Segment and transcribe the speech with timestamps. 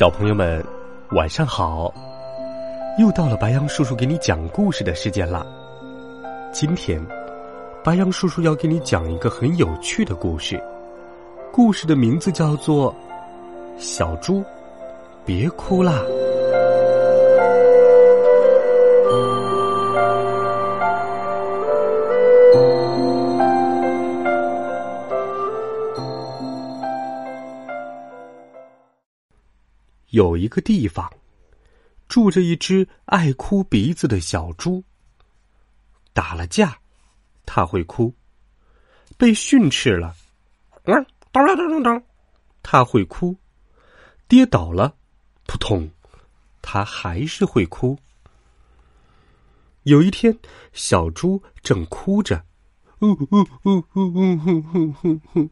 [0.00, 0.64] 小朋友们，
[1.10, 1.92] 晚上好！
[2.98, 5.46] 又到了白羊叔叔给你讲故事的时间了。
[6.50, 6.98] 今天，
[7.84, 10.58] 白羊叔叔要给你讲一个很有趣的故事。
[11.52, 12.90] 故事的名字叫做
[13.78, 14.42] 《小猪，
[15.22, 15.92] 别哭啦》。
[30.10, 31.10] 有一个地方，
[32.08, 34.82] 住着一只爱哭鼻子的小猪。
[36.12, 36.76] 打了架，
[37.46, 38.12] 它会哭；
[39.16, 40.14] 被训斥了，
[40.84, 42.02] 嗯，当当当当当，
[42.62, 43.34] 它会哭；
[44.26, 44.96] 跌倒了，
[45.46, 45.88] 扑通，
[46.60, 47.96] 它还是会哭。
[49.84, 50.36] 有一天，
[50.72, 52.44] 小猪正哭着，
[53.00, 55.50] 呜呜呜呜呜呜呜呜，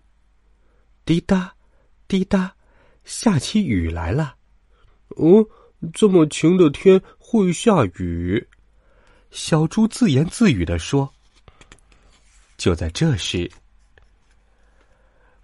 [1.04, 1.54] 滴答，
[2.08, 2.54] 滴答，
[3.04, 4.37] 下起雨来了。
[5.16, 5.46] 哦，
[5.92, 8.46] 这么晴的天会下雨，
[9.30, 11.12] 小猪自言自语的说。
[12.56, 13.50] 就在这时，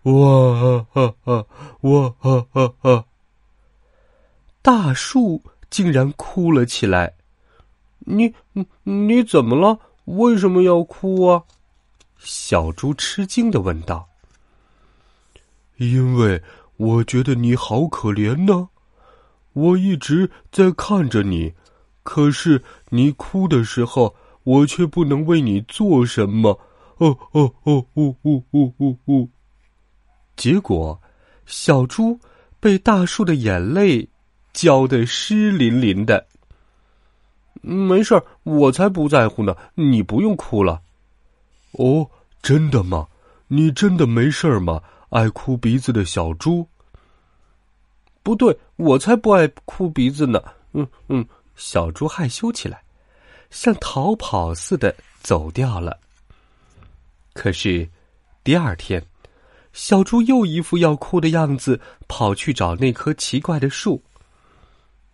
[0.02, 1.46] 哇哈哈，
[1.82, 3.04] 哇哈哈哈！
[4.62, 7.14] 大树竟然哭了起来。
[8.00, 9.78] 你你你怎么了？
[10.06, 11.42] 为什么要哭啊？
[12.18, 14.08] 小猪吃惊的问道。
[15.76, 16.42] 因为
[16.76, 18.68] 我觉得你好可怜呢。
[19.54, 21.52] 我一直在看着你，
[22.02, 26.50] 可是你哭的时候，我却不能为你做什么。
[26.98, 29.28] 哦哦哦呜呜呜呜呜！
[30.36, 31.00] 结果，
[31.46, 32.18] 小猪
[32.60, 34.08] 被大树的眼泪
[34.52, 36.24] 浇得湿淋淋的。
[37.60, 39.56] 没事儿，我才不在乎呢。
[39.74, 40.82] 你不用哭了。
[41.72, 42.08] 哦，
[42.42, 43.08] 真的吗？
[43.48, 44.80] 你真的没事儿吗？
[45.10, 46.66] 爱哭鼻子的小猪。
[48.24, 50.42] 不对，我才不爱哭鼻子呢。
[50.72, 51.24] 嗯嗯，
[51.54, 52.82] 小猪害羞起来，
[53.50, 55.96] 像逃跑似的走掉了。
[57.34, 57.88] 可是，
[58.42, 59.04] 第二天，
[59.72, 64.02] 小猪又一副要哭的样子，跑去找那棵奇怪的树。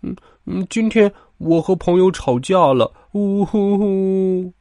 [0.03, 0.16] 嗯
[0.47, 2.91] 嗯，今天我和朋友吵架了。
[3.12, 4.53] 呜呼呼！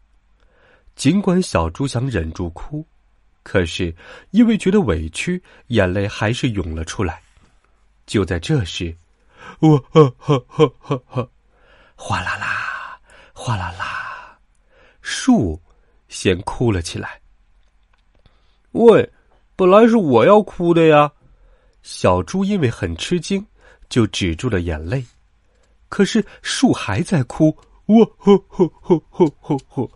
[0.96, 2.84] 尽管小猪想忍住哭，
[3.44, 3.96] 可是
[4.32, 7.22] 因为觉得委屈，眼泪还是涌了出来。
[8.10, 8.98] 就在这时，
[9.60, 11.30] 我哈哈哈哈哈，
[11.96, 13.00] 哗啦啦，
[13.34, 14.36] 哗啦啦，
[15.00, 15.62] 树
[16.08, 17.22] 先哭了起来。
[18.72, 19.08] 喂，
[19.56, 21.12] 本来是我要哭的呀！
[21.84, 23.46] 小猪因为很吃惊，
[23.90, 25.06] 就止住了眼泪。
[25.88, 27.56] 可是树还在哭，
[27.86, 29.88] 我呵呵呵呵呵呵，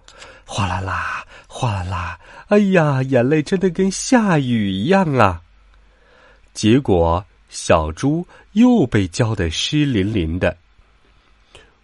[0.45, 2.19] 哗啦啦，哗啦啦！
[2.50, 5.41] 哎呀，眼泪真的跟下雨一样啊！
[6.53, 7.25] 结果。
[7.53, 10.57] 小猪又被浇得湿淋淋的。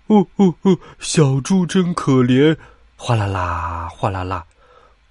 [0.07, 0.75] 哦哦哦！
[0.97, 2.57] 小猪真可怜，
[2.97, 4.43] 哗啦啦，哗啦啦。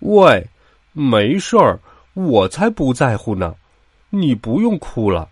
[0.01, 0.45] 喂，
[0.93, 1.79] 没事儿，
[2.15, 3.55] 我才不在乎呢。
[4.11, 5.31] 你不用哭了。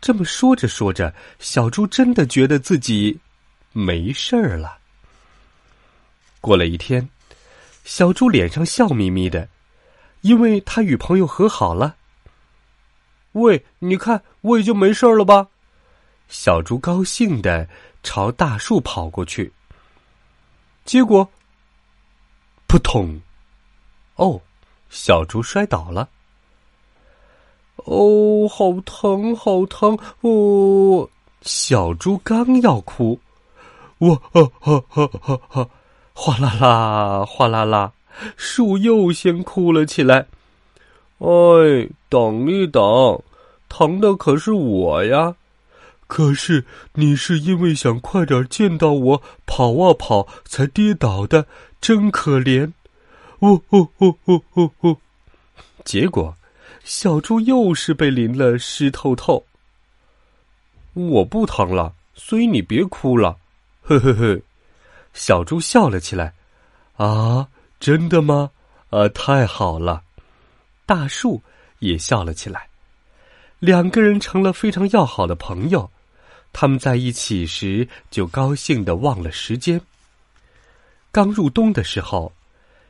[0.00, 3.20] 这么说着说着，小猪真的觉得自己
[3.72, 4.78] 没事儿了。
[6.40, 7.06] 过了一天，
[7.84, 9.46] 小猪脸上笑眯眯的，
[10.22, 11.96] 因为他与朋友和好了。
[13.32, 15.48] 喂，你看，我已经没事了吧？
[16.28, 17.68] 小猪高兴的
[18.02, 19.52] 朝大树跑过去，
[20.84, 21.28] 结果，
[22.66, 23.20] 扑通！
[24.16, 24.40] 哦，
[24.90, 26.08] 小猪摔倒了。
[27.76, 29.98] 哦，好疼，好疼！
[30.20, 31.08] 哦，
[31.42, 33.18] 小猪刚要哭，
[33.98, 35.68] 哇哈哈哈哈哈！
[36.14, 37.92] 哗啦啦，哗啦啦，
[38.36, 40.26] 树又先哭了起来。
[41.18, 42.82] 哎，等一等，
[43.70, 45.34] 疼的可是我呀！
[46.06, 46.62] 可是
[46.92, 51.46] 你是因为想快点见到我，跑啊跑才跌倒的，
[51.80, 52.70] 真可怜！
[53.38, 54.96] 哦哦哦哦哦哦！
[55.86, 56.36] 结果，
[56.84, 59.42] 小猪又是被淋了湿透透。
[60.92, 63.38] 我不疼了，所以你别哭了。
[63.80, 64.38] 呵呵呵，
[65.14, 66.34] 小猪笑了起来。
[66.98, 67.48] 啊，
[67.80, 68.50] 真的吗？
[68.90, 70.02] 啊，太好了！
[70.84, 71.40] 大树
[71.82, 72.66] 也笑了起来。
[73.58, 75.90] 两个人成了非常要好的朋友。
[76.54, 79.80] 他们在一起时就高兴的忘了时间。
[81.10, 82.30] 刚入冬的时候，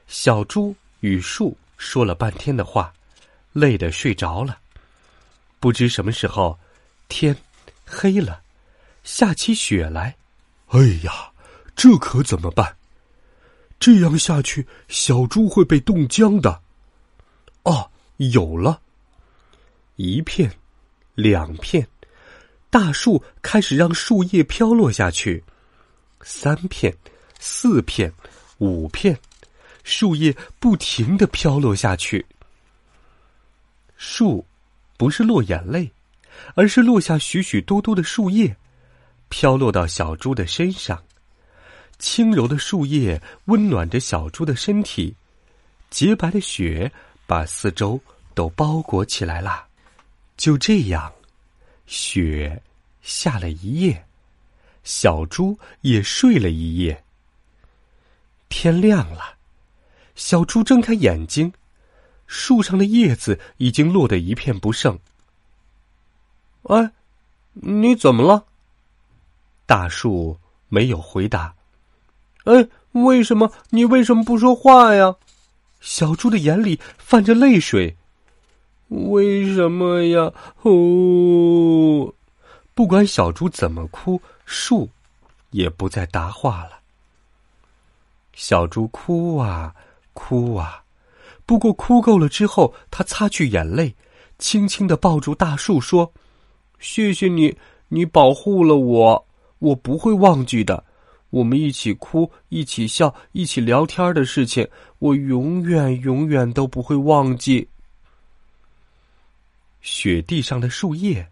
[0.08, 2.92] 小猪与树说了半天的话，
[3.52, 4.58] 累得睡着了。
[5.60, 6.58] 不知什么时候，
[7.06, 7.36] 天
[7.86, 8.42] 黑了，
[9.04, 10.16] 下起雪来。
[10.70, 11.30] 哎呀，
[11.76, 12.76] 这可怎么办？
[13.78, 16.60] 这样下去，小猪会被冻僵的。
[17.62, 17.91] 哦，
[18.30, 18.80] 有了！
[19.96, 20.50] 一片，
[21.14, 21.86] 两片，
[22.70, 25.42] 大树开始让树叶飘落下去。
[26.22, 26.96] 三片，
[27.38, 28.12] 四片，
[28.58, 29.18] 五片，
[29.82, 32.24] 树叶不停的飘落下去。
[33.96, 34.44] 树。
[34.98, 35.90] 不是落眼泪，
[36.54, 38.56] 而是落下许许多多的树叶，
[39.28, 41.02] 飘落到小猪的身上。
[41.98, 45.16] 轻柔的树叶温暖着小猪的身体，
[45.90, 46.92] 洁白的雪
[47.26, 48.00] 把四周
[48.34, 49.66] 都包裹起来啦。
[50.36, 51.12] 就这样，
[51.86, 52.62] 雪
[53.02, 54.04] 下了一夜，
[54.82, 57.04] 小猪也睡了一夜。
[58.48, 59.36] 天亮了，
[60.14, 61.52] 小猪睁开眼睛。
[62.26, 64.98] 树上的叶子已经落得一片不剩。
[66.62, 66.92] 哎，
[67.52, 68.46] 你怎么了？
[69.66, 70.38] 大树
[70.68, 71.54] 没有回答。
[72.44, 75.14] 哎，为什么你为什么不说话呀？
[75.80, 77.96] 小猪的眼里泛着泪水。
[78.92, 80.30] 为什么呀？
[80.62, 82.12] 哦，
[82.74, 84.86] 不管小猪怎么哭，树
[85.50, 86.72] 也不再答话了。
[88.34, 89.74] 小猪哭啊，
[90.12, 90.82] 哭啊。
[91.46, 93.94] 不过哭够了之后，他擦去眼泪，
[94.38, 96.12] 轻轻的抱住大树说
[96.78, 97.56] ：“谢谢你，
[97.88, 99.26] 你保护了我，
[99.58, 100.84] 我不会忘记的。
[101.30, 104.68] 我们一起哭，一起笑，一起聊天的事情，
[104.98, 107.66] 我永远永远都不会忘记。”
[109.82, 111.30] 雪地上的树叶，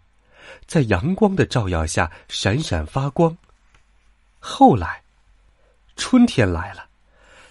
[0.67, 3.35] 在阳光的照耀下闪闪发光。
[4.39, 5.01] 后来，
[5.95, 6.87] 春天来了，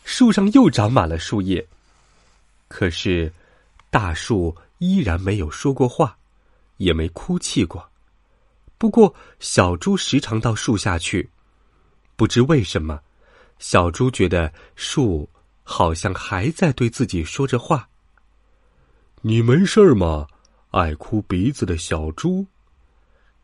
[0.04, 1.66] 树上又长满了树叶。
[2.68, 3.32] 可是，
[3.90, 6.16] 大树依然没有说过话，
[6.76, 7.90] 也没哭泣过。
[8.78, 11.28] 不过，小猪时常到树下去，
[12.16, 13.00] 不知为什么，
[13.58, 15.28] 小猪觉得树
[15.62, 17.88] 好像还在对自己说着话。
[19.22, 20.26] 你没事吗，
[20.70, 22.46] 爱哭鼻子的小猪？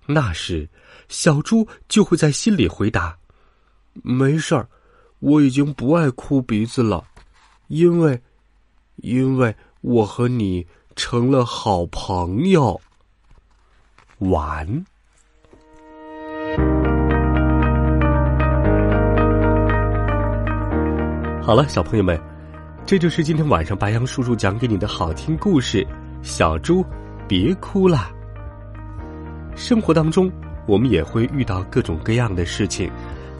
[0.07, 0.69] 那时，
[1.09, 3.17] 小猪就会在心里回答
[4.03, 4.69] ：“没事儿，
[5.19, 7.05] 我已经不爱哭鼻子了，
[7.69, 8.21] 因为。”
[9.03, 12.81] 因为我和你成了好朋友。
[14.21, 14.67] 完。
[21.43, 22.19] 好了，小朋友们，
[22.87, 25.87] 这就是今天晚上白羊叔叔讲给你的好听故事。
[26.23, 26.83] 小猪，
[27.29, 28.11] 别哭啦！
[29.57, 30.31] 生活当中，
[30.67, 32.91] 我们也会遇到各种各样的事情，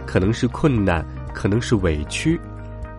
[0.05, 2.41] 可能是困难，可能是委屈。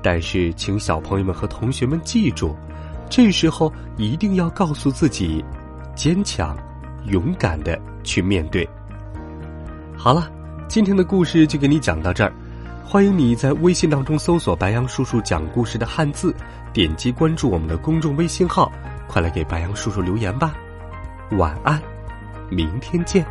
[0.02, 2.56] 但是，请小朋友们和同学们记住，
[3.10, 5.44] 这时候一定要告诉自己，
[5.94, 6.56] 坚强、
[7.08, 8.68] 勇敢的去面对。
[9.98, 10.32] 好了，
[10.70, 12.32] 今天的故事就给你讲到这儿。
[12.86, 16.34] 欢迎你在微信当中搜索“白杨叔叔讲故事”的汉字，
[16.72, 18.72] 点击关注我们的公众微信号，
[19.10, 20.56] 快来给白杨叔叔留言吧。
[21.32, 21.82] 晚安，
[22.50, 23.26] 明天见。